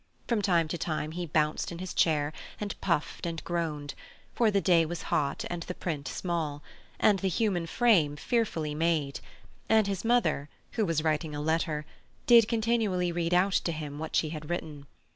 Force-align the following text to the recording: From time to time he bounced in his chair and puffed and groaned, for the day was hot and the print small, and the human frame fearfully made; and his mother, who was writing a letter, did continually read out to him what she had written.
From 0.27 0.41
time 0.41 0.67
to 0.69 0.79
time 0.79 1.11
he 1.11 1.27
bounced 1.27 1.71
in 1.71 1.77
his 1.77 1.93
chair 1.93 2.33
and 2.59 2.73
puffed 2.81 3.27
and 3.27 3.43
groaned, 3.43 3.93
for 4.33 4.49
the 4.49 4.59
day 4.59 4.83
was 4.83 5.03
hot 5.13 5.45
and 5.47 5.61
the 5.61 5.75
print 5.75 6.07
small, 6.07 6.63
and 6.99 7.19
the 7.19 7.27
human 7.27 7.67
frame 7.67 8.15
fearfully 8.15 8.73
made; 8.73 9.19
and 9.69 9.85
his 9.85 10.03
mother, 10.03 10.49
who 10.71 10.87
was 10.87 11.03
writing 11.03 11.35
a 11.35 11.39
letter, 11.39 11.85
did 12.25 12.47
continually 12.47 13.11
read 13.11 13.31
out 13.35 13.53
to 13.53 13.71
him 13.71 13.99
what 13.99 14.15
she 14.15 14.29
had 14.29 14.49
written. 14.49 14.87